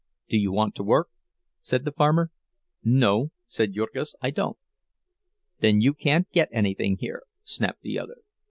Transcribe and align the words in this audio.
"Do 0.29 0.35
you 0.39 0.51
want 0.51 0.73
to 0.77 0.83
work?" 0.83 1.09
said 1.59 1.85
the 1.85 1.91
farmer. 1.91 2.31
"No," 2.83 3.29
said 3.45 3.73
Jurgis. 3.75 4.15
"I 4.19 4.31
don't." 4.31 4.57
"Then 5.59 5.79
you 5.79 5.93
can't 5.93 6.27
get 6.31 6.49
anything 6.51 6.97
here," 6.97 7.21
snapped 7.43 7.83
the 7.83 7.99
other. 7.99 8.15